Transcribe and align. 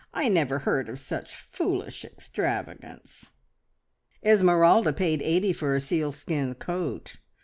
I 0.15 0.29
never 0.29 0.57
heard 0.57 0.89
of 0.89 0.97
such 0.97 1.35
foolish 1.35 2.03
extravagance." 2.03 3.33
"Esmeralda 4.25 4.93
paid 4.93 5.21
eighty 5.21 5.53
for 5.53 5.75
a 5.75 5.79
sealskin 5.79 6.55
coat. 6.55 7.17